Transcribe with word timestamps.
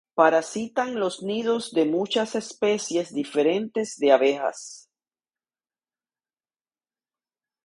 Parasitan 0.15 0.99
los 0.99 1.21
nidos 1.21 1.73
de 1.73 1.85
muchas 1.85 2.33
especies 2.33 3.13
diferentes 3.13 3.99
de 3.99 4.11
abejas. 4.11 4.89